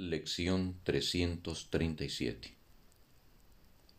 [0.00, 2.54] Lección 337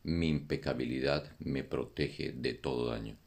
[0.01, 3.17] Mi impecabilidad me protege de todo daño.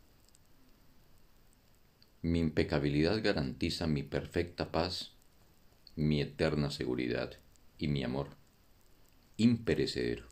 [2.23, 5.13] Mi impecabilidad garantiza mi perfecta paz,
[5.95, 7.35] mi eterna seguridad
[7.79, 8.31] y mi amor,
[9.37, 10.27] imperecedero.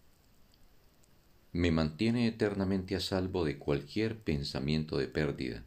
[1.52, 5.62] Me mantiene eternamente a salvo de cualquier pensamiento de pérdida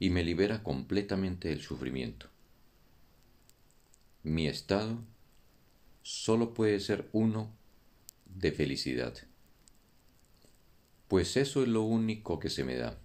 [0.00, 2.30] y me libera completamente del sufrimiento.
[4.24, 4.98] Mi estado
[6.24, 7.54] solo puede ser uno
[8.24, 9.14] de felicidad,
[11.06, 12.98] pues eso es lo único que se me da.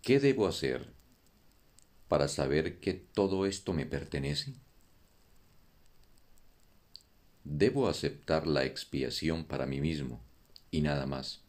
[0.00, 0.94] ¿Qué debo hacer
[2.08, 4.54] para saber que todo esto me pertenece?
[7.44, 10.24] Debo aceptar la expiación para mí mismo
[10.70, 11.42] y nada más.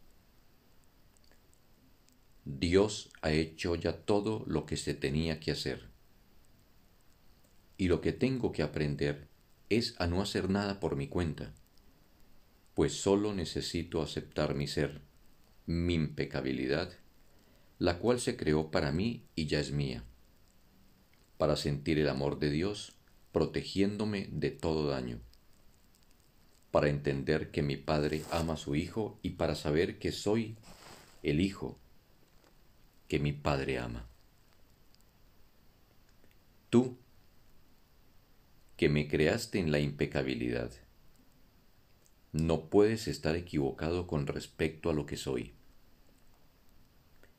[2.44, 5.88] Dios ha hecho ya todo lo que se tenía que hacer.
[7.78, 9.28] Y lo que tengo que aprender
[9.70, 11.52] es a no hacer nada por mi cuenta,
[12.74, 15.00] pues solo necesito aceptar mi ser,
[15.66, 16.92] mi impecabilidad,
[17.78, 20.04] la cual se creó para mí y ya es mía,
[21.36, 22.94] para sentir el amor de Dios
[23.32, 25.20] protegiéndome de todo daño,
[26.70, 30.56] para entender que mi Padre ama a su Hijo y para saber que soy
[31.22, 31.78] el Hijo
[33.08, 34.06] que mi Padre ama.
[38.78, 40.70] Que me creaste en la impecabilidad.
[42.30, 45.52] No puedes estar equivocado con respecto a lo que soy.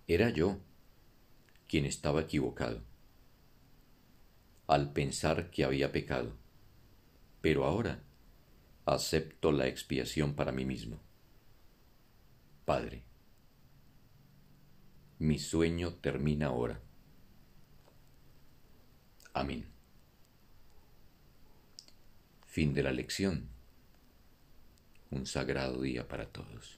[0.05, 0.57] Era yo
[1.69, 2.81] quien estaba equivocado
[4.67, 6.35] al pensar que había pecado,
[7.39, 8.03] pero ahora
[8.85, 10.99] acepto la expiación para mí mismo.
[12.65, 13.03] Padre,
[15.19, 16.81] mi sueño termina ahora.
[19.33, 19.78] Amén.
[22.59, 23.47] Fin de la lección.
[25.11, 26.77] Un sagrado día para todos.